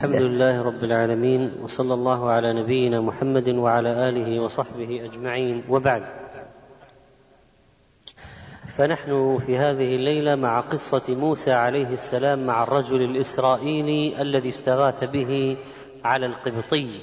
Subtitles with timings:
[0.00, 6.02] الحمد لله رب العالمين وصلى الله على نبينا محمد وعلى آله وصحبه أجمعين وبعد.
[8.68, 15.56] فنحن في هذه الليلة مع قصة موسى عليه السلام مع الرجل الإسرائيلي الذي استغاث به
[16.04, 17.00] على القبطي.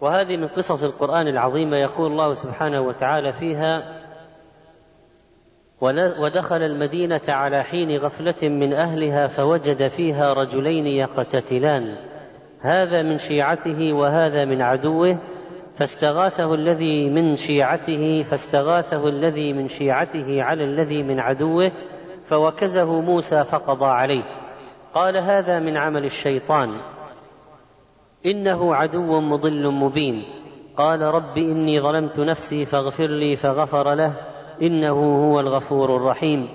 [0.00, 4.03] وهذه من قصص القرآن العظيمة يقول الله سبحانه وتعالى فيها
[5.80, 11.96] ودخل المدينة على حين غفلة من أهلها فوجد فيها رجلين يقتتلان.
[12.60, 15.18] هذا من شيعته وهذا من عدوه
[15.76, 21.72] فاستغاثه الذي من شيعته فاستغاثه الذي من شيعته على الذي من عدوه
[22.24, 24.22] فوكزه موسى فقضى عليه.
[24.94, 26.70] قال هذا من عمل الشيطان.
[28.26, 30.24] إنه عدو مضل مبين.
[30.76, 34.33] قال رب إني ظلمت نفسي فاغفر لي فغفر له.
[34.62, 36.48] إنه هو الغفور الرحيم.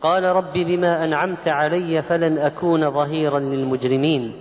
[0.00, 4.32] قال رب بما أنعمت علي فلن أكون ظهيرا للمجرمين.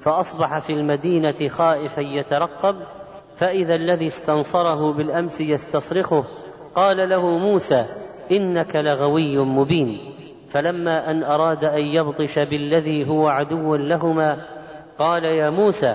[0.00, 2.76] فأصبح في المدينة خائفا يترقب
[3.36, 6.24] فإذا الذي استنصره بالأمس يستصرخه
[6.74, 7.84] قال له موسى
[8.30, 9.98] إنك لغوي مبين.
[10.50, 14.46] فلما أن أراد أن يبطش بالذي هو عدو لهما
[14.98, 15.94] قال يا موسى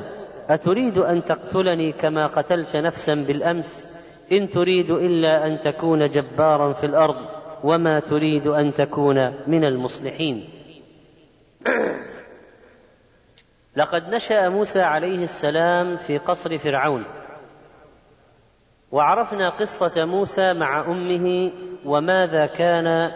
[0.49, 3.94] أتريد أن تقتلني كما قتلت نفسا بالأمس؟
[4.31, 7.15] إن تريد إلا أن تكون جبارا في الأرض
[7.63, 10.43] وما تريد أن تكون من المصلحين.
[13.75, 17.03] لقد نشأ موسى عليه السلام في قصر فرعون.
[18.91, 21.51] وعرفنا قصة موسى مع أمه
[21.85, 23.11] وماذا كان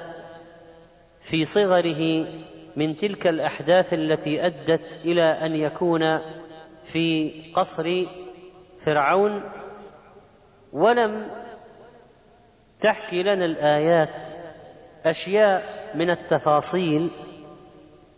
[1.19, 2.27] في صغره
[2.75, 6.19] من تلك الأحداث التي أدت إلى أن يكون
[6.83, 8.05] في قصر
[8.79, 9.58] فرعون.
[10.73, 11.27] ولم
[12.81, 14.27] تحكي لنا الآيات
[15.05, 15.63] أشياء
[15.95, 17.09] من التفاصيل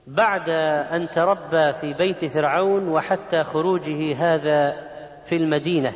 [0.07, 0.49] بعد
[0.91, 4.73] أن تربى في بيت فرعون وحتى خروجه هذا
[5.23, 5.93] في المدينة.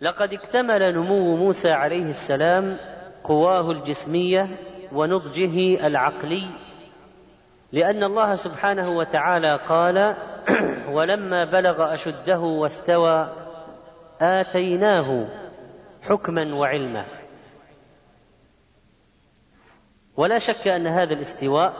[0.00, 2.76] لقد اكتمل نمو موسى عليه السلام
[3.24, 4.46] قواه الجسمية
[4.92, 6.48] ونضجه العقلي
[7.72, 10.16] لأن الله سبحانه وتعالى قال
[10.96, 13.43] ولما بلغ أشده واستوى
[14.20, 15.26] آتيناه
[16.02, 17.04] حكما وعلما.
[20.16, 21.72] ولا شك أن هذا الاستواء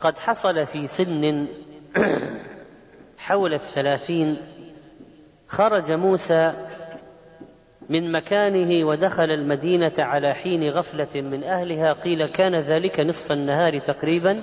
[0.00, 1.48] قد حصل في سن
[3.18, 4.36] حول الثلاثين
[5.48, 6.52] خرج موسى
[7.88, 14.42] من مكانه ودخل المدينة على حين غفلة من أهلها قيل كان ذلك نصف النهار تقريبا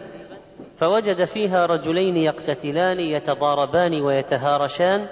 [0.78, 5.08] فوجد فيها رجلين يقتتلان يتضاربان ويتهارشان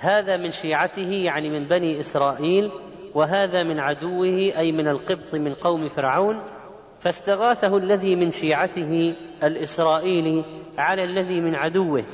[0.00, 2.70] هذا من شيعته يعني من بني إسرائيل
[3.14, 6.42] وهذا من عدوه أي من القبط من قوم فرعون.
[7.00, 10.44] فاستغاثه الذي من شيعته الإسرائيلي
[10.78, 12.04] على الذي من عدوه.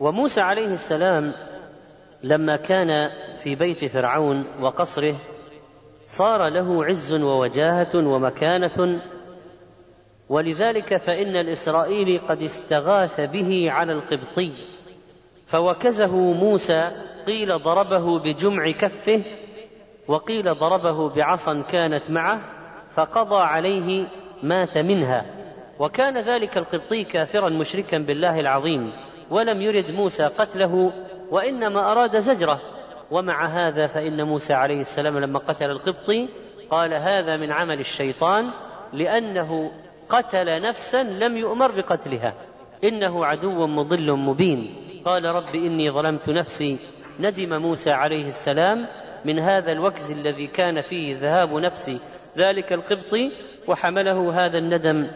[0.00, 1.32] وموسى عليه السلام
[2.22, 2.88] لما كان
[3.36, 5.14] في بيت فرعون وقصره
[6.06, 9.02] صار له عز ووجاهة ومكانة.
[10.28, 14.73] ولذلك فإن الإسرائيلي قد استغاث به على القبطي.
[15.46, 16.90] فوكزه موسى
[17.26, 19.22] قيل ضربه بجمع كفه
[20.08, 22.40] وقيل ضربه بعصا كانت معه
[22.90, 24.06] فقضى عليه
[24.42, 25.24] مات منها.
[25.78, 28.92] وكان ذلك القبطي كافرا مشركا بالله العظيم
[29.30, 30.92] ولم يرد موسى قتله
[31.30, 32.60] وإنما أراد زجرة.
[33.10, 36.28] ومع هذا فإن موسى عليه السلام لما قتل القبطي
[36.70, 38.50] قال هذا من عمل الشيطان
[38.92, 39.70] لأنه
[40.08, 42.34] قتل نفسا لم يؤمر بقتلها.
[42.84, 44.83] إنه عدو مضل مبين.
[45.04, 46.78] قال رب إني ظلمت نفسي.
[47.20, 48.86] ندم موسى عليه السلام
[49.24, 52.04] من هذا الوكز الذي كان فيه ذهاب نفس
[52.38, 53.32] ذلك القبطي
[53.68, 55.10] وحمله هذا الندم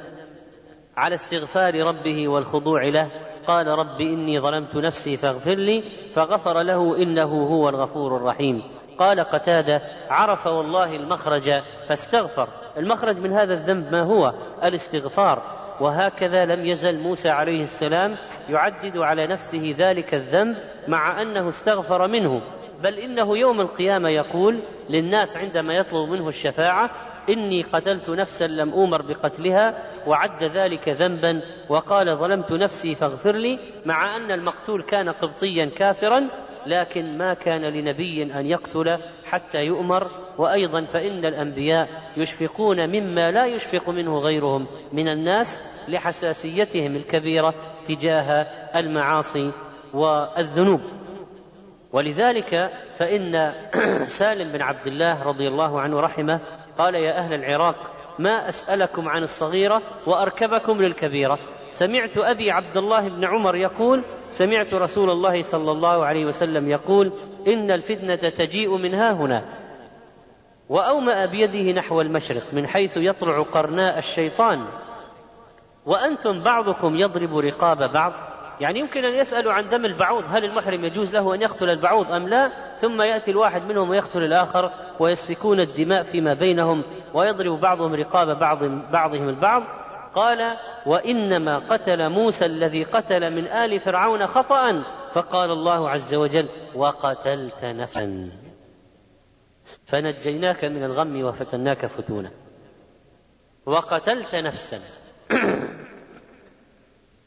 [0.96, 3.10] على استغفار ربه والخضوع له.
[3.46, 5.84] قال رب إني ظلمت نفسي فاغفر لي
[6.14, 8.62] فغفر له إنه هو الغفور الرحيم.
[8.98, 11.50] قال قتادة عرف والله المخرج
[11.88, 12.48] فاستغفر.
[12.76, 14.34] المخرج من هذا الذنب ما هو؟
[14.64, 15.57] الاستغفار.
[15.80, 18.16] وهكذا لم يزل موسى عليه السلام
[18.48, 20.56] يعدد على نفسه ذلك الذنب
[20.88, 22.42] مع أنه استغفر منه.
[22.82, 26.90] بل إنه يوم القيامة يقول للناس عندما يطلب منه الشفاعة
[27.28, 34.16] إني قتلت نفسا لم أومر بقتلها وعد ذلك ذنبا وقال ظلمت نفسي فاغفر لي مع
[34.16, 36.28] أن المقتول كان قبطيا كافرا
[36.68, 43.88] لكن ما كان لنبي أن يقتل حتى يؤمر وأيضا فإن الأنبياء يشفقون مما لا يشفق
[43.88, 47.54] منه غيرهم من الناس لحساسيتهم الكبيرة
[47.88, 49.52] تجاه المعاصي
[49.94, 50.80] والذنوب.
[51.92, 53.52] ولذلك فإن
[54.18, 56.40] سالم بن عبد الله رضي الله عنه رحمه
[56.78, 61.38] قال يا أهل العراق ما أسألكم عن الصغيرة وأركبكم للكبيرة.
[61.70, 67.12] سمعت أبي عبد الله بن عمر يقول سمعت رسول الله صلى الله عليه وسلم يقول
[67.46, 69.44] إن الفتنة تجيء من ها هنا.
[70.68, 74.66] وأومأ بيده نحو المشرق من حيث يطلع قرناء الشيطان.
[75.86, 78.12] وأنتم بعضكم يضرب رقاب بعض.
[78.60, 82.28] يعني يمكن أن يسألوا عن دم البعوض هل المحرم يجوز له أن يقتل البعوض أم
[82.28, 84.70] لا؟ ثم يأتي الواحد منهم ويقتل الآخر
[85.00, 86.84] ويسفكون الدماء فيما بينهم
[87.14, 88.58] ويضرب بعضهم رقاب بعض
[88.92, 89.62] بعضهم البعض.
[90.14, 90.56] قال
[90.86, 94.82] وإنما قتل موسى الذي قتل من آل فرعون خطأ
[95.12, 98.30] فقال الله عز وجل وقتلت نفسا.
[99.86, 102.30] فنجيناك من الغم وفتناك فتونا.
[103.66, 104.78] وقتلت نفسا.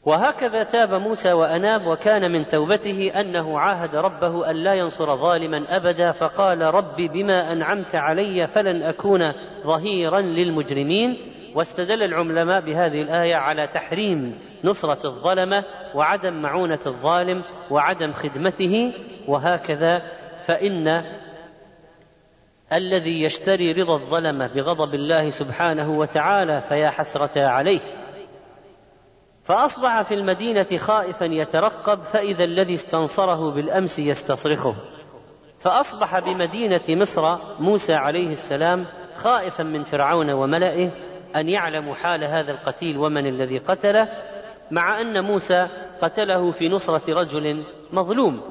[0.04, 6.12] وهكذا تاب موسى وأناب وكان من توبته أنه عاهد ربه أن لا ينصر ظالما أبدا
[6.12, 9.32] فقال رب بما أنعمت علي فلن أكون
[9.62, 11.31] ظهيرا للمجرمين.
[11.54, 15.64] واستدل العلماء بهذه الآية على تحريم نصرة الظلمة
[15.94, 18.92] وعدم معونة الظالم وعدم خدمته
[19.28, 20.02] وهكذا
[20.46, 21.04] فإن
[22.72, 27.80] الذي يشتري رضا الظلمة بغضب الله سبحانه وتعالى فيا حسرة عليه.
[29.44, 34.74] فأصبح في المدينة خائفا يترقب فإذا الذي استنصره بالأمس يستصرخه.
[35.60, 40.90] فأصبح بمدينة مصر موسى عليه السلام خائفا من فرعون وملئه
[41.36, 44.08] أن يعلموا حال هذا القتيل ومن الذي قتله
[44.70, 45.68] مع أن موسى
[46.02, 48.42] قتله في نصرة رجل مظلوم.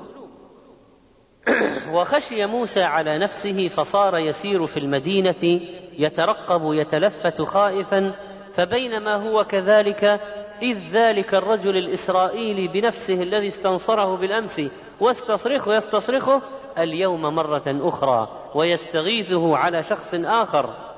[1.94, 5.62] وخشي موسى على نفسه فصار يسير في المدينة
[5.98, 8.14] يترقب يتلفت خائفا
[8.56, 10.22] فبينما هو كذلك
[10.62, 14.62] إذ ذلك الرجل الإسرائيلي بنفسه الذي استنصره بالأمس
[15.00, 16.42] واستصرخه يستصرخه
[16.78, 20.91] اليوم مرة أخرى ويستغيثه على شخص آخر.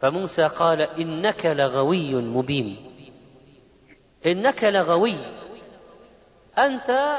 [0.00, 2.94] فموسى قال إنك لغوي مبين.
[4.26, 5.18] إنك لغوي.
[6.58, 7.18] أنت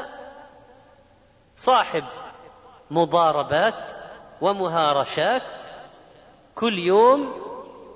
[1.56, 2.04] صاحب
[2.90, 3.90] مضاربات
[4.40, 5.42] ومهارشات.
[6.54, 7.34] كل يوم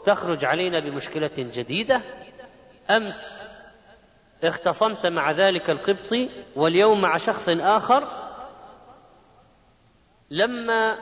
[0.07, 2.03] تخرج علينا بمشكلة جديدة.
[2.91, 3.41] أمس
[4.45, 8.09] اختصمت مع ذلك القبطي واليوم مع شخص آخر.
[10.31, 10.97] لما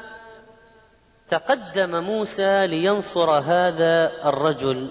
[1.28, 4.90] تقدم موسى لينصر هذا الرجل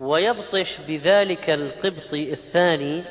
[0.00, 3.04] ويبطش بذلك القبطي الثاني.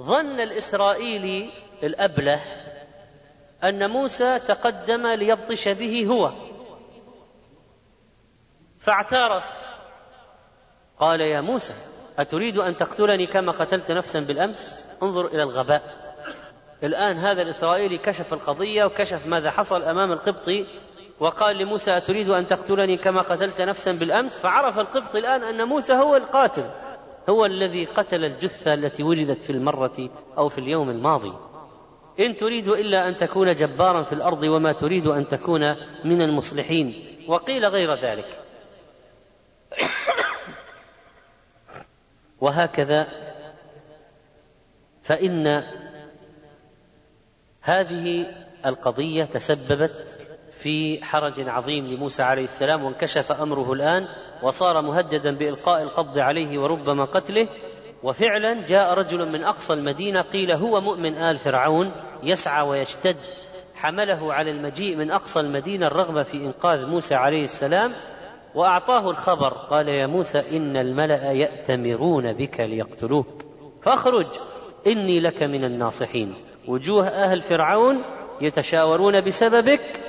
[0.00, 1.50] ظن الاسرائيلي
[1.82, 2.42] الأبله
[3.64, 6.32] أن موسى تقدم ليبطش به هو
[8.78, 9.44] فاعترف
[10.98, 11.72] قال يا موسى
[12.18, 16.05] أتريد أن تقتلني كما قتلت نفسا بالأمس؟ انظر إلى الغباء.
[16.84, 20.66] الآن هذا الإسرائيلي كشف القضية وكشف ماذا حصل أمام القبطي
[21.20, 26.16] وقال لموسى أتريد أن تقتلني كما قتلت نفسا بالأمس؟ فعرف القبطي الآن أن موسى هو
[26.16, 26.70] القاتل
[27.28, 31.32] هو الذي قتل الجثة التي وجدت في المرة أو في اليوم الماضي.
[32.20, 36.94] إن تريد إلا أن تكون جبارا في الأرض وما تريد أن تكون من المصلحين.
[37.28, 38.40] وقيل غير ذلك.
[42.40, 43.06] وهكذا
[45.02, 45.62] فإن
[47.66, 48.26] هذه
[48.66, 50.16] القضية تسببت
[50.58, 54.08] في حرج عظيم لموسى عليه السلام وانكشف أمره الآن
[54.42, 57.48] وصار مهددا بإلقاء القبض عليه وربما قتله.
[58.02, 63.16] وفعلا جاء رجل من أقصى المدينة قيل هو مؤمن آل فرعون يسعى ويشتد.
[63.74, 67.92] حمله على المجيء من أقصى المدينة الرغبة في إنقاذ موسى عليه السلام
[68.54, 73.44] وأعطاه الخبر قال يا موسى إن الملأ يأتمرون بك ليقتلوك.
[73.82, 74.26] فاخرج
[74.86, 76.34] إني لك من الناصحين.
[76.68, 78.02] وجوه أهل فرعون
[78.40, 80.00] يتشاورون بسببك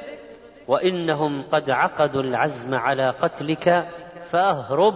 [0.67, 3.87] وإنهم قد عقدوا العزم على قتلك
[4.31, 4.93] فأهرب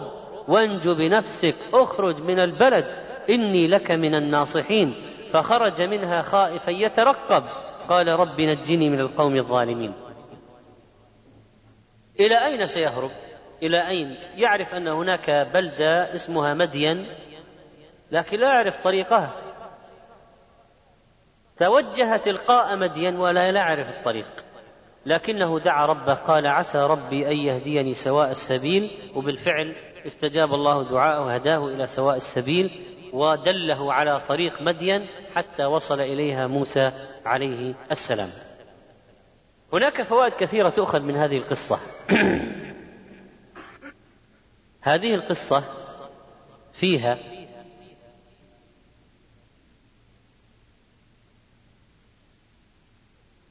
[0.48, 2.86] وانج بنفسك أخرج من البلد
[3.30, 4.94] إني لك من الناصحين.
[5.32, 7.44] فخرج منها خائفا يترقب
[7.89, 9.94] قال رب نجني من القوم الظالمين.
[12.20, 13.12] إلى أين سيهرب؟
[13.63, 17.08] إلى أين؟ يعرف أن هناك بلدة اسمها مدين
[18.12, 19.50] لكن لا يعرف طريقها.
[21.62, 24.27] توجه تلقاء مدين ولا لا يعرف الطريق.
[25.06, 28.91] لكنه دعا ربه قال عسى ربي أن يهديني سواء السبيل.
[29.15, 29.75] وبالفعل
[30.06, 32.72] استجاب الله دعاءه وهداه إلى سواء السبيل
[33.13, 36.91] ودله على طريق مدين حتى وصل إليها موسى
[37.25, 38.30] عليه السلام.
[39.74, 41.80] هناك فوائد كثيرة تؤخذ من هذه القصة.
[44.82, 45.63] هذه القصة
[46.74, 47.18] فيها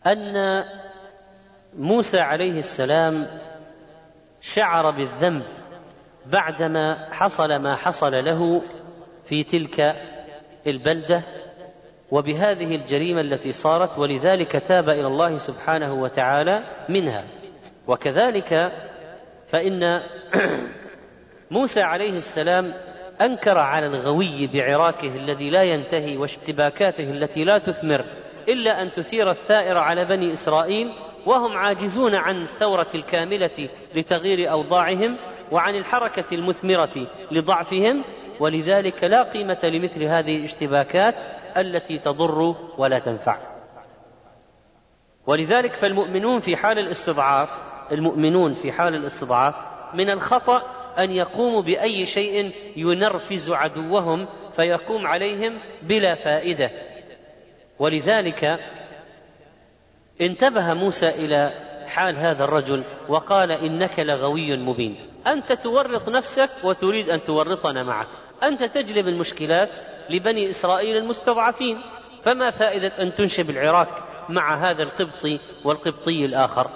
[0.06, 0.64] أن
[1.78, 3.26] موسى عليه السلام
[4.40, 5.42] شعر بالذنب
[6.26, 8.62] بعدما حصل ما حصل له
[9.28, 9.96] في تلك
[10.66, 11.22] البلدة
[12.10, 17.24] وبهذه الجريمة التي صارت ولذلك تاب إلى الله سبحانه وتعالى منها.
[17.86, 18.72] وكذلك
[19.48, 20.00] فإن
[21.50, 22.72] موسى عليه السلام
[23.20, 28.04] أنكر على الغوي بعراكه الذي لا ينتهي واشتباكاته التي لا تثمر
[28.48, 30.92] إلا أن تثير الثائر على بني إسرائيل
[31.26, 35.16] وهم عاجزون عن الثورة الكاملة لتغيير أوضاعهم
[35.52, 38.04] وعن الحركة المثمرة لضعفهم
[38.40, 41.14] ولذلك لا قيمة لمثل هذه الاشتباكات
[41.56, 43.38] التي تضر ولا تنفع.
[45.26, 47.58] ولذلك فالمؤمنون في حال الاستضعاف
[47.92, 49.54] المؤمنون في حال الاستضعاف
[49.94, 50.62] من الخطأ
[50.98, 56.70] أن يقوموا بأي شيء ينرفز عدوهم فيقوم عليهم بلا فائدة.
[57.80, 58.60] ولذلك
[60.20, 61.52] انتبه موسى إلى
[61.86, 64.96] حال هذا الرجل وقال إنك لغوي مبين.
[65.26, 68.06] أنت تورط نفسك وتريد أن تورطنا معك.
[68.42, 69.70] أنت تجلب المشكلات
[70.10, 71.80] لبني إسرائيل المستضعفين.
[72.24, 76.70] فما فائدة أن تنشب العراق مع هذا القبطي والقبطي الآخر؟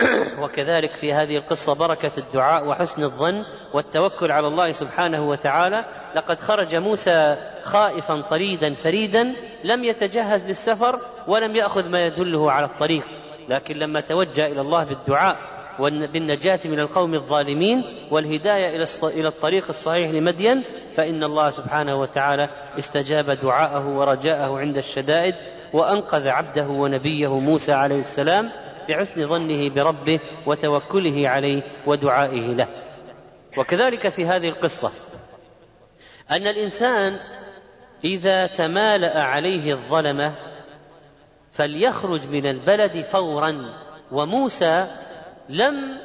[0.42, 5.84] وكذلك في هذه القصة بركة الدعاء وحسن الظن والتوكل على الله سبحانه وتعالى.
[6.14, 9.34] لقد خرج موسى خائفا طريدا فريدا
[9.64, 13.04] لم يتجهز للسفر ولم يأخذ ما يدله على الطريق.
[13.48, 20.64] لكن لما توجه إلى الله بالدعاء بالنجاة من القوم الظالمين والهداية إلى الطريق الصحيح لمدين
[20.94, 22.48] فإن الله سبحانه وتعالى
[22.78, 25.34] استجاب دعاءه ورجاءه عند الشدائد
[25.72, 28.50] وأنقذ عبده ونبيه موسى عليه السلام
[28.88, 32.68] بحسن ظنه بربه وتوكله عليه ودعائه له.
[33.56, 34.90] وكذلك في هذه القصة
[36.30, 37.16] أن الإنسان
[38.04, 40.34] إذا تمالأ عليه الظلمة
[41.52, 43.74] فليخرج من البلد فورا
[44.12, 44.96] وموسى
[45.48, 45.98] لم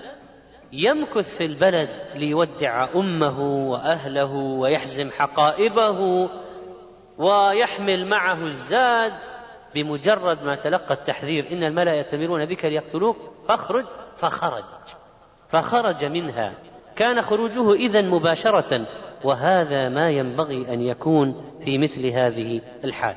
[0.72, 6.30] يمكث في البلد ليودع أمه وأهله ويحزم حقائبه
[7.18, 9.14] ويحمل معه الزاد
[9.76, 13.86] بمجرد ما تلقى التحذير إن الملأ يأتمرون بك ليقتلوك فاخرج
[14.18, 14.64] فخرج
[15.50, 16.54] فخرج منها.
[16.96, 18.86] كان خروجه اذا مباشرة
[19.24, 23.16] وهذا ما ينبغي أن يكون في مثل هذه الحال.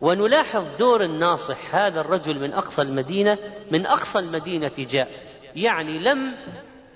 [0.00, 3.38] ونلاحظ دور الناصح هذا الرجل من أقصى المدينة
[3.70, 5.08] من أقصى المدينة جاء.
[5.56, 6.34] يعني لم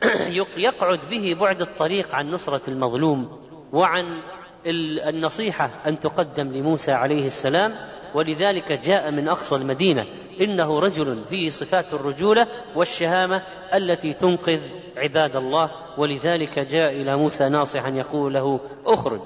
[0.56, 3.38] يقعد به بعد الطريق عن نصرة المظلوم
[3.72, 4.22] وعن
[4.66, 7.74] النصيحة أن تقدم لموسى عليه السلام
[8.14, 10.06] ولذلك جاء من أقصى المدينة
[10.40, 13.42] إنه رجل فيه صفات الرجولة والشهامة
[13.74, 14.60] التي تنقذ
[14.96, 19.22] عباد الله ولذلك جاء إلى موسى ناصحا يقول له أخرج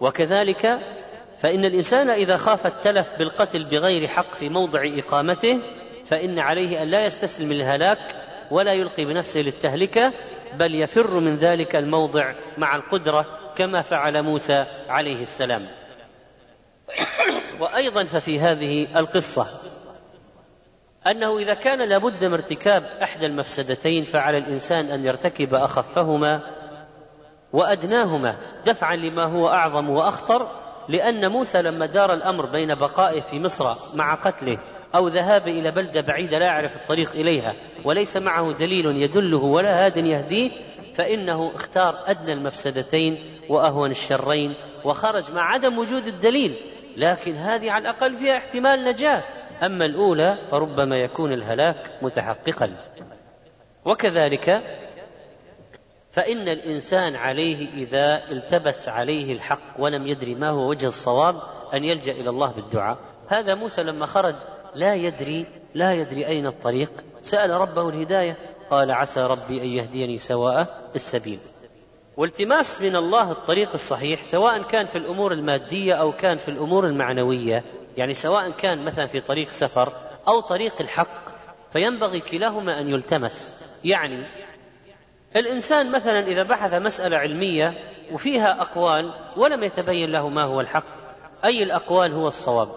[0.00, 0.78] وكذلك
[1.38, 5.60] فإن الإنسان إذا خاف التلف بالقتل بغير حق في موضع إقامته
[6.06, 7.98] فإن عليه أن لا يستسلم للهلاك
[8.50, 10.12] ولا يلقي بنفسه للتهلكة
[10.58, 15.66] بل يفر من ذلك الموضع مع القدرة كما فعل موسى عليه السلام.
[17.60, 19.46] وأيضا ففي هذه القصة
[21.06, 26.40] أنه إذا كان لابد من ارتكاب إحدى المفسدتين فعلى الإنسان أن يرتكب أخفهما
[27.52, 28.36] وأدناهما
[28.66, 30.48] دفعا لما هو أعظم وأخطر
[30.88, 34.58] لأن موسى لما دار الأمر بين بقائه في مصر مع قتله
[34.94, 39.96] أو ذهاب إلى بلدة بعيدة لا يعرف الطريق إليها وليس معه دليل يدله ولا هاد
[39.96, 40.50] يهديه
[40.96, 46.56] فإنه اختار أدنى المفسدتين وأهون الشرين وخرج مع عدم وجود الدليل
[46.96, 49.22] لكن هذه على الأقل فيها احتمال نجاة.
[49.62, 52.70] أما الأولى فربما يكون الهلاك متحققا.
[53.84, 54.62] وكذلك
[56.12, 61.40] فإن الإنسان عليه إذا التبس عليه الحق ولم يدري ما هو وجه الصواب
[61.74, 62.98] أن يلجأ إلى الله بالدعاء.
[63.28, 64.34] هذا موسى لما خرج
[64.74, 66.90] لا يدري لا يدري أين الطريق.
[67.22, 68.36] سأل ربه الهداية
[68.70, 71.38] قال عسى ربي أن يهديني سواء السبيل.
[72.16, 77.64] والتماس من الله الطريق الصحيح سواء كان في الأمور المادية أو كان في الأمور المعنوية
[77.96, 79.92] يعني سواء كان مثلا في طريق سفر
[80.28, 81.28] أو طريق الحق
[81.72, 83.58] فينبغي كلاهما أن يلتمس.
[83.84, 84.26] يعني
[85.36, 87.74] الإنسان مثلا إذا بحث مسألة علمية
[88.12, 90.96] وفيها أقوال ولم يتبين له ما هو الحق
[91.44, 92.68] أي الأقوال هو الصواب؟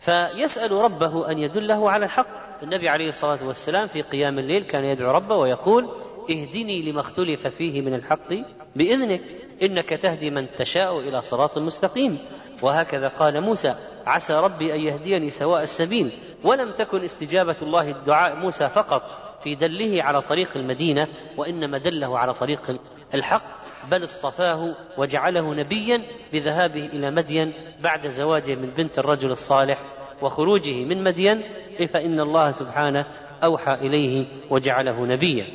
[0.00, 2.43] فيسأل ربه أن يدله على الحق.
[2.62, 5.88] النبي عليه الصلاة والسلام في قيام الليل كان يدعو ربه ويقول
[6.30, 8.28] اهدني لما اختلف فيه من الحق
[8.76, 9.20] بإذنك
[9.62, 12.18] إنك تهدي من تشاء إلى صراط مستقيم.
[12.62, 13.74] وهكذا قال موسى
[14.06, 16.12] عسى ربي أن يهديني سواء السبيل.
[16.44, 19.02] ولم تكن استجابة الله الدعاء موسى فقط
[19.44, 22.80] في دله على طريق المدينة وإنما دله على طريق
[23.14, 23.64] الحق.
[23.90, 29.78] بل اصطفاه وجعله نبيا بذهابه إلى مدين بعد زواجه من بنت الرجل الصالح
[30.22, 31.42] وخروجه من مدين
[31.82, 33.06] فإن الله سبحانه
[33.44, 35.46] أوحى إليه وجعله نبيا.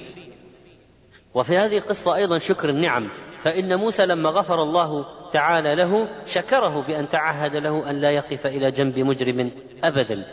[1.33, 3.09] وفي هذه القصة أيضا شكر النعم
[3.39, 8.71] فإن موسى لما غفر الله تعالى له شكره بأن تعهد له أن لا يقف إلى
[8.71, 9.51] جنب مجرم
[9.83, 10.25] أبدا.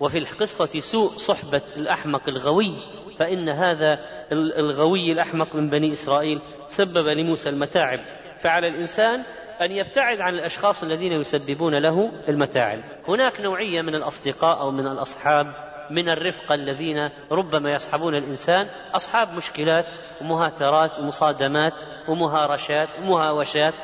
[0.00, 2.76] وفي القصة سوء صحبة الأحمق الغوي
[3.18, 3.98] فإن هذا
[4.32, 8.00] الغوي الأحمق من بني إسرائيل سبب لموسى المتاعب.
[8.38, 9.22] فعلى الإنسان
[9.62, 12.80] أن يبتعد عن الأشخاص الذين يسببون له المتاعب.
[13.08, 15.46] هناك نوعية من الأصدقاء أو من الأصحاب
[15.90, 18.66] من الرفقة الذين ربما يصحبون الإنسان.
[18.94, 19.86] أصحاب مشكلات
[20.20, 21.72] ومهاترات ومصادمات
[22.08, 23.74] ومهارشات ومهاوشات.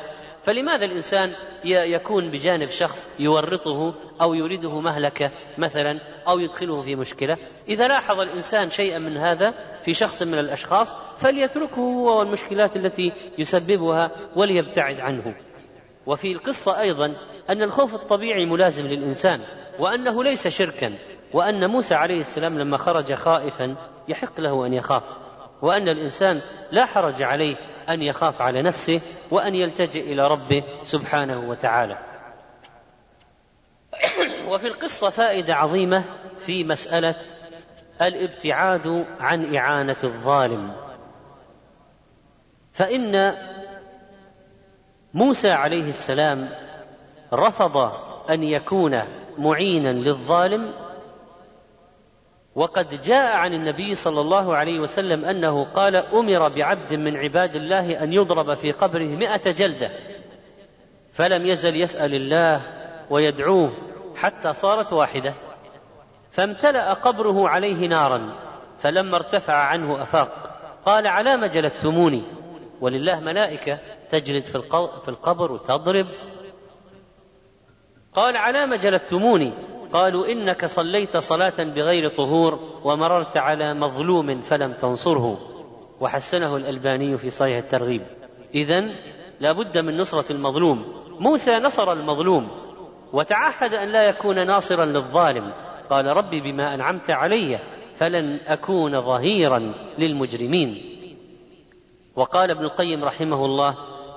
[0.43, 1.29] فلماذا الإنسان
[1.65, 7.37] يكون بجانب شخص يورطه أو يريده مهلكة مثلا أو يدخله في مشكلة؟
[7.67, 14.11] إذا لاحظ الإنسان شيئا من هذا في شخص من الأشخاص فليتركه هو والمشكلات التي يسببها
[14.35, 15.35] وليبتعد عنه.
[16.05, 17.13] وفي القصة أيضا
[17.49, 19.41] أن الخوف الطبيعي ملازم للإنسان
[19.79, 20.93] وأنه ليس شركا
[21.33, 23.75] وأن موسى عليه السلام لما خرج خائفا
[24.07, 25.03] يحق له أن يخاف
[25.61, 26.41] وأن الإنسان
[26.71, 27.55] لا حرج عليه
[27.89, 31.97] أن يخاف على نفسه وأن يلتجئ إلى ربه سبحانه وتعالى.
[34.49, 36.03] وفي القصة فائدة عظيمة
[36.45, 37.15] في مسألة
[38.01, 40.73] الابتعاد عن إعانة الظالم.
[42.73, 43.35] فإن
[45.13, 46.49] موسى عليه السلام
[47.33, 47.91] رفض
[48.29, 49.01] أن يكون
[49.37, 50.73] معينا للظالم
[52.55, 58.03] وقد جاء عن النبي صلى الله عليه وسلم أنه قال أمر بعبد من عباد الله
[58.03, 59.91] أن يضرب في قبره مئة جلدة
[61.13, 62.61] فلم يزل يسأل الله
[63.09, 63.71] ويدعوه
[64.15, 65.33] حتى صارت واحدة
[66.31, 68.29] فامتلأ قبره عليه نارا
[68.79, 72.23] فلما ارتفع عنه أفاق قال على ما جلدتموني؟
[72.81, 73.79] ولله ملائكة
[74.11, 74.43] تجلد
[75.03, 76.07] في القبر وتضرب.
[78.13, 79.53] قال على ما جلدتموني.
[79.93, 85.39] قالوا إنك صليت صلاة بغير طهور ومررت على مظلوم فلم تنصره.
[85.99, 88.01] وحسنه الألباني في صحيح الترغيب.
[88.55, 88.81] اذا
[89.39, 90.93] لا بد من نصرة المظلوم.
[91.19, 92.47] موسى نصر المظلوم
[93.13, 95.53] وتعهد أن لا يكون ناصرا للظالم.
[95.89, 97.59] قال ربي بما أنعمت علي
[97.99, 100.97] فلن أكون ظهيرا للمجرمين.
[102.15, 103.75] وقال ابن القيم رحمه الله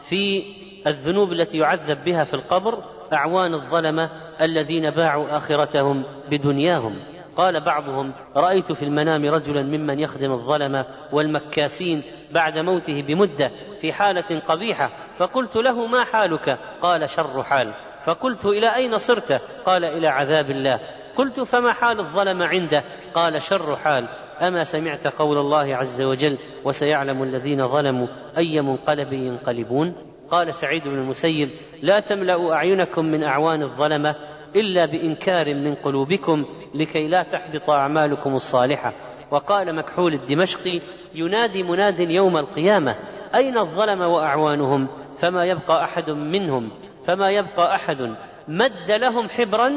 [0.09, 0.45] في
[0.87, 2.79] الذنوب التي يعذب بها في القبر
[3.13, 6.97] أعوان الظلمة الذين باعوا آخرتهم بدنياهم.
[7.37, 14.41] قال بعضهم رأيت في المنام رجلا ممن يخدم الظلمة والمكاسين بعد موته بمدة في حالة
[14.49, 17.73] قبيحة فقلت له ما حالك؟ قال شر حال.
[18.07, 19.33] فقلت إلى أين صرت؟
[19.67, 20.81] قال إلى عذاب الله.
[21.17, 24.09] قلت فما حال الظلم عنده؟ قال شر حال.
[24.43, 28.07] أما سمعت قول الله عز وجل وسيعلم الذين ظلموا
[28.39, 29.95] أي منقلب ينقلبون؟
[30.31, 31.49] قال سعيد بن المسيب
[31.83, 34.15] لا تملأوا أعينكم من أعوان الظلمة
[34.57, 36.45] إلا بإنكار من قلوبكم
[36.75, 38.93] لكي لا تحبط أعمالكم الصالحة.
[39.31, 40.81] وقال مكحول الدمشقي
[41.15, 42.97] ينادي مناد يوم القيامة
[43.35, 46.71] أين الظلم وأعوانهم؟ فما يبقى أحد منهم
[47.07, 48.15] فما يبقى أحد
[48.49, 49.73] مد لهم حبرا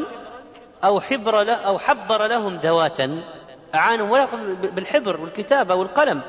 [0.83, 3.23] أو حبر أو حبر لهم دواتا
[3.75, 4.27] أعانهم
[4.75, 6.21] بالحبر والكتابة والقلم.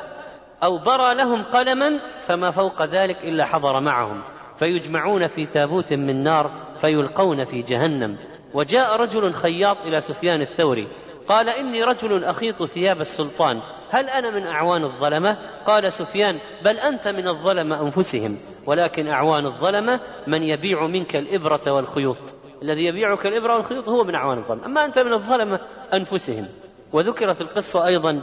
[0.62, 4.22] أو برى لهم قلما فما فوق ذلك إلا حضر معهم.
[4.58, 8.16] فيجمعون في تابوت من نار فيلقون في جهنم.
[8.54, 10.88] وجاء رجل خياط إلى سفيان الثوري.
[11.28, 13.60] قال إني رجل أخيط ثياب السلطان.
[13.90, 18.38] هل أنا من أعوان الظلمة؟ قال سفيان بل أنت من الظلمة أنفسهم.
[18.66, 22.18] ولكن أعوان الظلمة من يبيع منك الإبرة والخيوط.
[22.62, 24.66] الذي يبيعك الإبرة والخيوط هو من أعوان الظلمة.
[24.66, 25.60] أما أنت من الظلمة
[25.94, 26.48] أنفسهم.
[26.92, 28.22] وذكرت القصة أيضا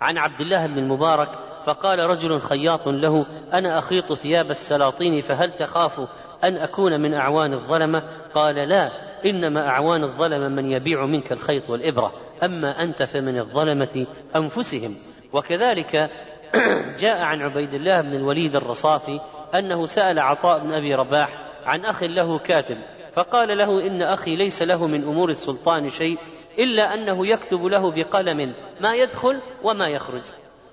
[0.00, 1.28] عن عبد الله بن المبارك
[1.64, 6.08] فقال رجل خياط له أنا أخيط ثياب السلاطين فهل تخاف
[6.44, 8.02] أن أكون من أعوان الظلمة؟
[8.34, 8.90] قال لا
[9.26, 12.12] إنما أعوان الظلمة من يبيع منك الخيط والإبرة.
[12.42, 14.96] أما أنت فمن الظلمة أنفسهم.
[15.32, 16.10] وكذلك
[17.02, 19.20] جاء عن عبيد الله بن الوليد الرصافي
[19.54, 21.28] أنه سأل عطاء بن أبي رباح
[21.64, 22.76] عن أخ له كاتب
[23.14, 26.18] فقال له إن أخي ليس له من أمور السلطان شيء
[26.58, 30.22] إلا أنه يكتب له بقلم ما يدخل وما يخرج.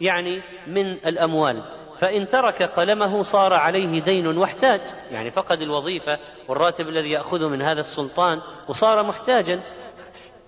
[0.02, 1.62] يعني من الأموال.
[1.98, 4.82] فإن ترك قلمه صار عليه دين واحتاج.
[5.12, 9.60] يعني فقد الوظيفة والراتب الذي يأخذه من هذا السلطان وصار محتاجا.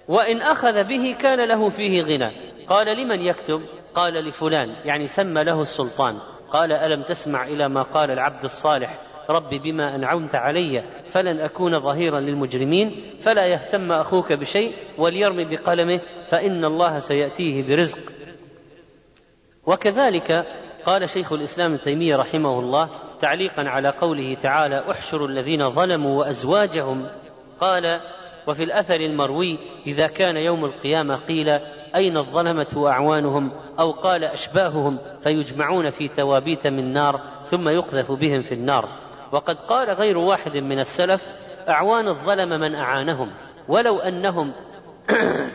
[0.08, 2.32] وإن أخذ به كان له فيه غنى.
[2.68, 3.62] قال لمن يكتب؟
[3.94, 4.76] قال لفلان.
[4.86, 6.20] يعني سمى له السلطان.
[6.52, 12.20] قال ألم تسمع إلى ما قال العبد الصالح؟ رب بما أنعمت علي فلن أكون ظهيرا
[12.20, 17.98] للمجرمين فلا يهتم أخوك بشيء وليرمي بقلمه فإن الله سيأتيه برزق.
[19.66, 20.46] وكذلك
[20.86, 22.90] قال شيخ الإسلام ابن تيمية رحمه الله
[23.22, 27.08] تعليقا على قوله تعالى أحشروا الذين ظلموا وأزواجهم
[27.60, 28.00] قال
[28.48, 31.50] وفي الأثر المروي إذا كان يوم القيامة قيل
[31.96, 38.54] أين الظلمة وأعوانهم؟ أو قال أشباههم فيجمعون في توابيت من نار ثم يقذف بهم في
[38.54, 38.90] النار
[39.32, 41.24] وقد قال غير واحد من السلف
[41.70, 43.32] أعوان الظلم من أعانهم
[43.68, 44.52] ولو أنهم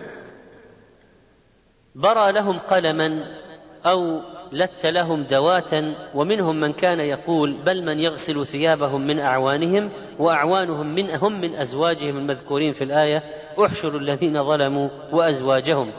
[1.94, 3.24] برى لهم قلما
[3.86, 4.20] أو
[4.52, 11.10] لت لهم دواتا ومنهم من كان يقول بل من يغسل ثيابهم من أعوانهم وأعوانهم من
[11.10, 13.22] هم من أزواجهم المذكورين في الآية
[13.64, 15.90] احشروا الذين ظلموا وأزواجهم.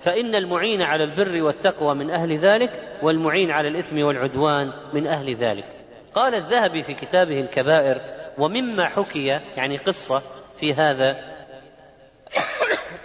[0.00, 2.70] فإن المعين على البر والتقوى من أهل ذلك
[3.02, 5.79] والمعين على الإثم والعدوان من أهل ذلك.
[6.14, 8.00] قال الذهبي في كتابه الكبائر
[8.38, 10.22] ومما حكي يعني قصة
[10.60, 11.16] في هذا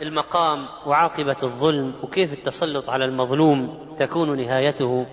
[0.02, 5.06] المقام وعاقبة الظلم وكيف التسلط على المظلوم تكون نهايته.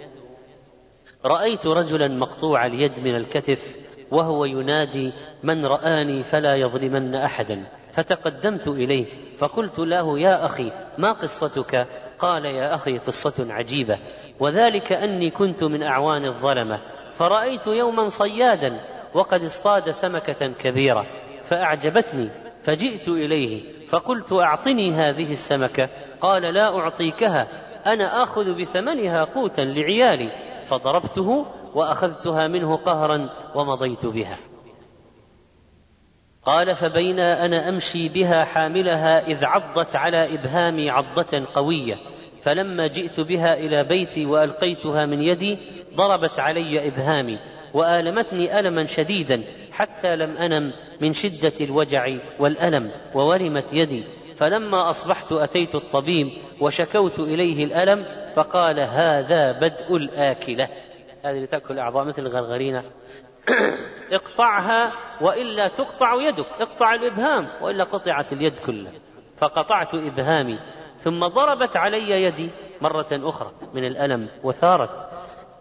[1.24, 3.76] رأيت رجلا مقطوع اليد من الكتف
[4.10, 7.64] وهو ينادي من رآني فلا يظلمن أحدا.
[7.92, 9.06] فتقدمت إليه
[9.38, 11.86] فقلت له يا أخي ما قصتك؟
[12.18, 13.98] قال يا أخي قصة عجيبة
[14.40, 16.80] وذلك أني كنت من أعوان الظلمة.
[17.22, 18.80] فرأيت يوما صيادا
[19.14, 21.06] وقد اصطاد سمكة كبيرة
[21.44, 22.28] فأعجبتني
[22.62, 25.88] فجئت إليه فقلت أعطني هذه السمكة
[26.20, 27.48] قال لا أعطيكها
[27.86, 30.32] أنا آخذ بثمنها قوتا لعيالي
[30.64, 34.38] فضربته وأخذتها منه قهرا ومضيت بها.
[36.44, 41.96] قال فبينا أنا أمشي بها حاملها إذ عضت على إبهامي عضة قوية
[42.42, 45.58] فلما جئت بها إلى بيتي وألقيتها من يدي
[45.94, 47.38] ضربت علي إبهامي
[47.74, 54.04] وآلمتني ألما شديدا حتى لم أنم من شدة الوجع والألم وورمت يدي.
[54.36, 60.68] فلما أصبحت أتيت الطبيب وشكوت إليه الألم فقال هذا بدء الآكلة.
[61.24, 62.84] هذه اللي تأكل أعضاء مثل الغرغرينة.
[64.12, 68.92] اقطعها وإلا تقطع يدك اقطع الإبهام وإلا قطعت اليد كلها.
[69.38, 70.58] فقطعت إبهامي
[71.04, 74.90] ثم ضربت علي يدي مرة أخرى من الألم وثارت.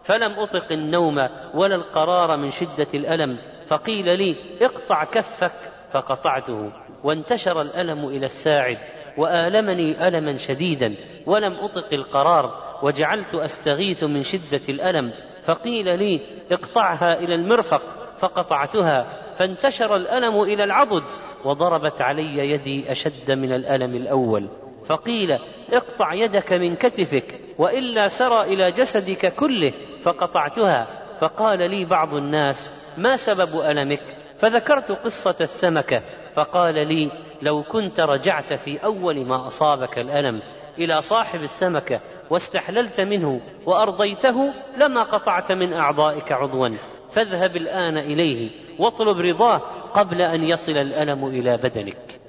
[0.04, 3.38] فلم أطق النوم ولا القرار من شدة الألم.
[3.66, 5.52] فقيل لي اقطع كفك.
[5.92, 6.72] فقطعته
[7.04, 8.78] وانتشر الألم إلى الساعد
[9.18, 10.94] وآلمني ألما شديدا.
[11.26, 15.12] ولم أطق القرار وجعلت أستغيث من شدة الألم.
[15.44, 16.20] فقيل لي
[16.52, 17.82] اقطعها إلى المرفق.
[18.18, 21.02] فقطعتها فانتشر الألم إلى العضد.
[21.44, 24.48] وضربت علي يدي أشد من الألم الأول.
[24.92, 25.38] فقيل
[25.72, 30.86] اقطع يدك من كتفك وإلا سرى إلى جسدك كله فقطعتها.
[31.20, 34.00] فقال لي بعض الناس ما سبب ألمك؟
[34.38, 36.02] فذكرت قصة السمكة.
[36.34, 37.10] فقال لي
[37.42, 40.42] لو كنت رجعت في أول ما أصابك الألم
[40.78, 42.00] إلى صاحب السمكة
[42.30, 46.68] واستحللت منه وأرضيته لما قطعت من أعضائك عضوا.
[47.12, 49.58] فاذهب الآن إليه واطلب رضاه
[49.94, 52.21] قبل أن يصل الألم إلى بدنك.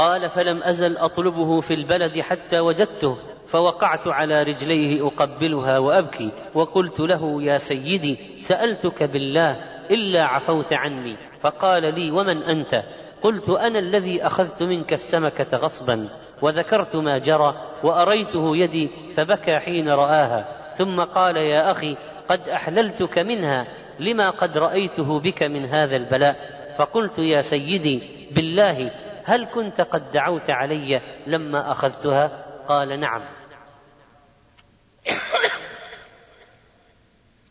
[0.00, 3.16] قال فلم أزل أطلبه في البلد حتى وجدته
[3.48, 9.50] فوقعت على رجليه أقبلها وأبكي وقلت له يا سيدي سألتك بالله
[9.90, 12.84] إلا عفوت عني فقال لي ومن أنت؟
[13.22, 16.08] قلت أنا الذي أخذت منك السمكة غصبا
[16.42, 20.44] وذكرت ما جرى وأريته يدي فبكى حين رآها
[20.78, 21.96] ثم قال يا أخي
[22.28, 23.66] قد أحللتك منها
[23.98, 26.36] لما قد رأيته بك من هذا البلاء؟
[26.78, 28.90] فقلت يا سيدي بالله
[29.30, 33.22] هل كنت قد دعوت علي لما أخذتها؟ قال نعم.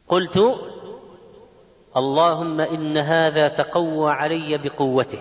[0.08, 0.40] قلت
[1.98, 5.20] اللهم إن هذا تقوى علي بقوته.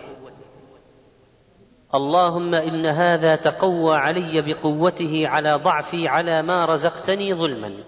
[1.95, 7.85] اللهم إن هذا تقوى علي بقوته على ضعفي على ما رزقتني ظلما.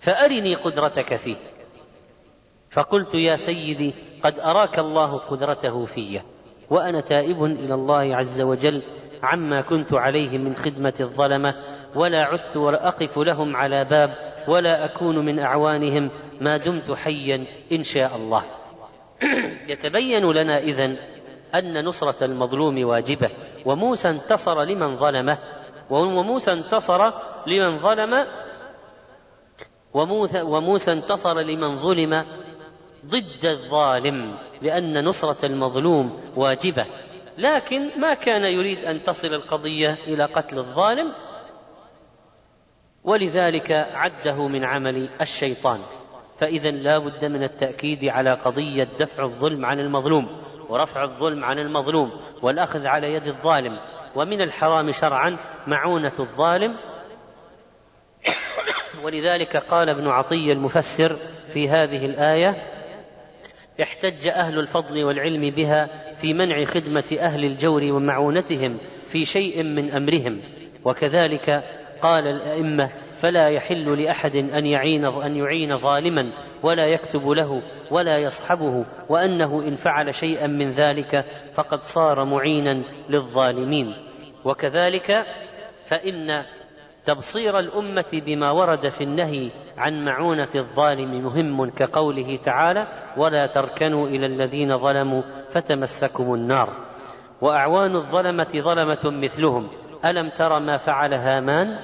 [0.00, 1.36] فأرني قدرتك فيه.
[2.70, 6.20] فقلت يا سيدي قد أراك الله قدرته في
[6.70, 8.82] وأنا تائب إلى الله عز وجل
[9.22, 11.54] عما كنت عليه من خدمة الظلمة
[11.94, 14.14] ولا عدت ولا أقف لهم على باب
[14.48, 18.44] ولا أكون من أعوانهم ما دمت حيا إن شاء الله.
[19.72, 20.96] يتبين لنا إذن
[21.54, 23.30] أن نصرة المظلوم واجبة
[23.64, 25.38] وموسى انتصر لمن ظلمه
[25.90, 27.12] وموسى انتصر
[27.46, 28.26] لمن ظلم
[30.44, 32.24] وموسى انتصر لمن ظلم
[33.06, 36.86] ضد الظالم لأن نصرة المظلوم واجبة.
[37.38, 41.12] لكن ما كان يريد أن تصل القضية إلى قتل الظالم
[43.04, 45.80] ولذلك عده من عمل الشيطان.
[46.38, 52.20] فإذا لا بد من التأكيد على قضية دفع الظلم عن المظلوم ورفع الظلم عن المظلوم
[52.42, 53.78] والأخذ على يد الظالم.
[54.14, 56.76] ومن الحرام شرعا معونة الظالم.
[59.04, 61.16] ولذلك قال ابن عطية المفسر
[61.52, 62.75] في هذه الآية
[63.82, 69.90] احتج أهل الفضل والعلم بها في منع خدمة أهل الجور ومعونتهم في في شيء من
[69.90, 70.40] أمرهم.
[70.84, 71.64] وكذلك
[72.02, 78.86] قال الأئمة فلا يحل لأحد أن يعين أن يعين ظالما ولا يكتب له ولا يصحبه
[79.08, 83.94] وأنه إن فعل شيئا من ذلك فقد صار معينا للظالمين.
[84.44, 85.26] وكذلك
[85.84, 86.44] فإن
[87.06, 94.26] تبصير الأمة بما ورد في النهي عن معونة الظالم مهم كقوله تعالى ولا تركنوا إلى
[94.26, 96.68] الذين ظلموا فتمسكم النار
[97.40, 99.68] وأعوان الظلمة ظلمة مثلهم
[100.04, 101.78] ألم تر ما فعل هامان؟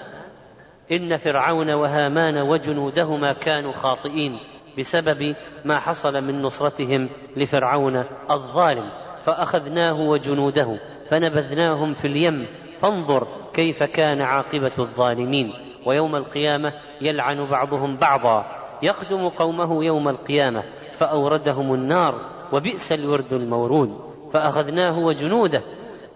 [0.92, 4.38] إن فرعون وهامان وجنودهما كانوا خاطئين
[4.78, 8.90] بسبب ما حصل من نصرتهم لفرعون الظالم
[9.24, 10.78] فأخذناه وجنوده
[11.10, 12.46] فنبذناهم في اليم
[12.82, 15.52] فانظر كيف كان عاقبة الظالمين
[15.86, 18.44] ويوم القيامة يلعن بعضهم بعضا
[18.82, 20.62] يقدم قومه يوم القيامة
[20.98, 22.14] فأوردهم النار
[22.52, 25.62] وبئس الورد المورود فأخذناه وجنوده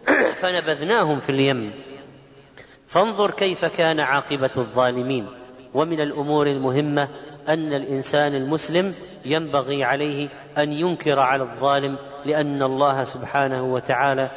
[0.40, 1.72] فنبذناهم في اليم.
[2.86, 5.26] فانظر كيف كان عاقبة الظالمين.
[5.74, 7.08] ومن الأمور المهمة
[7.48, 14.30] أن الإنسان المسلم ينبغي عليه أن ينكر على الظالم لأن الله سبحانه وتعالى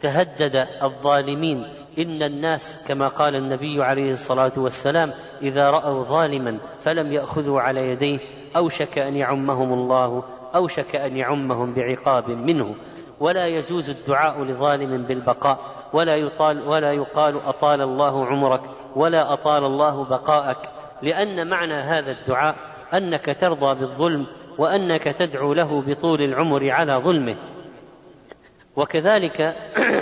[0.00, 1.66] تهدد الظالمين
[1.98, 8.18] إن الناس كما قال النبي عليه الصلاة والسلام إذا رأوا ظالما فلم يأخذوا على يديه
[8.56, 10.22] اوشك أن يعمهم الله
[10.54, 12.74] اوشك أن يعمهم بعقاب منه.
[13.20, 15.58] ولا يجوز الدعاء لظالم بالبقاء.
[15.92, 18.60] ولا يطال ولا يقال أطال الله عمرك
[18.96, 20.68] ولا أطال الله بقاءك.
[21.02, 22.56] لأن معنى هذا الدعاء
[22.94, 24.26] أنك ترضى بالظلم
[24.58, 27.36] وأنك تدعو له بطول العمر على ظلمه.
[28.76, 29.56] وكذلك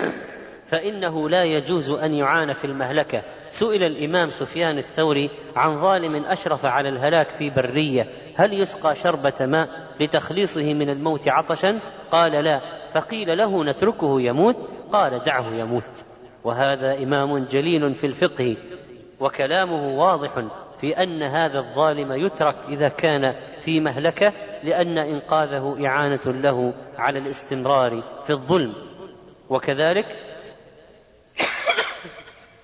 [0.70, 3.22] فإنه لا يجوز أن يعان في المهلكة.
[3.50, 8.06] سئل الإمام سفيان الثوري عن ظالم أشرف على الهلاك في برية
[8.36, 9.68] هل يسقى شربة ماء
[10.00, 12.60] لتخليصه من الموت عطشا؟ قال لا.
[12.92, 16.04] فقيل له نتركه يموت؟ قال دعه يموت.
[16.44, 18.56] وهذا إمام جليل في الفقه
[19.20, 20.30] وكلامه واضح
[20.80, 24.32] في أن هذا الظالم يترك إذا كان في مهلكة
[24.64, 28.74] لأن إنقاذه إعانة له على الاستمرار في الظلم.
[29.50, 30.06] وكذلك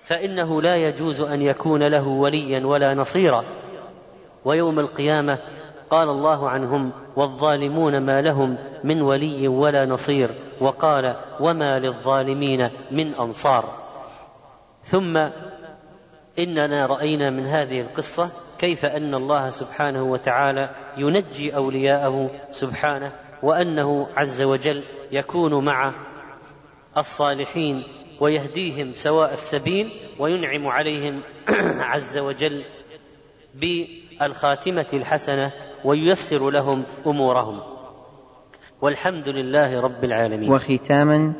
[0.03, 3.43] فإنه لا يجوز أن يكون له وليا ولا نصيرا.
[4.45, 5.39] ويوم القيامة
[5.89, 10.29] قال الله عنهم والظالمون ما لهم من ولي ولا نصير.
[10.61, 13.65] وقال وما للظالمين من أنصار.
[14.81, 15.17] ثم
[16.39, 23.11] إننا رأينا من هذه القصة كيف أن الله سبحانه وتعالى ينجي أولياءه سبحانه
[23.43, 25.93] وأنه عز وجل يكون مع
[26.97, 27.83] الصالحين
[28.19, 31.21] ويهديهم سواء السبيل وينعم عليهم
[31.91, 32.63] عز وجل
[33.55, 35.51] بالخاتمة الحسنة
[35.85, 37.59] وييسر لهم أمورهم.
[38.81, 40.51] والحمد لله رب العالمين.
[40.51, 41.33] وختاما